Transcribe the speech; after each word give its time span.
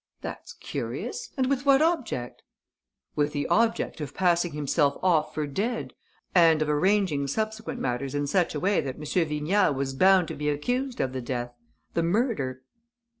"That's 0.21 0.53
curious! 0.53 1.29
And 1.37 1.47
with 1.47 1.63
what 1.63 1.79
object?" 1.79 2.41
"With 3.15 3.33
the 3.33 3.45
object 3.49 4.01
of 4.01 4.15
passing 4.15 4.53
himself 4.53 4.97
off 5.03 5.35
for 5.35 5.45
dead 5.45 5.93
and 6.33 6.59
of 6.63 6.69
arranging 6.69 7.27
subsequent 7.27 7.79
matters 7.79 8.15
in 8.15 8.25
such 8.25 8.55
a 8.55 8.59
way 8.59 8.81
that 8.81 8.95
M. 8.95 9.01
Vignal 9.05 9.75
was 9.75 9.93
bound 9.93 10.27
to 10.29 10.35
be 10.35 10.49
accused 10.49 10.99
of 11.01 11.13
the 11.13 11.21
death, 11.21 11.53
the 11.93 12.01
murder." 12.01 12.63